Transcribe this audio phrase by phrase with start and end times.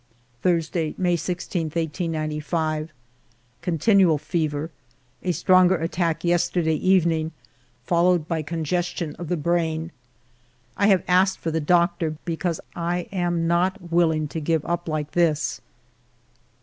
[0.41, 2.91] Thursday, May 16, 1895.
[3.61, 4.71] Continual fever.
[5.21, 7.31] A stronger attack yesterday evening,
[7.85, 9.91] followed by congestion of the brain.
[10.75, 15.11] I have asked for the doctor, because I am not willing to give up like
[15.11, 15.61] this.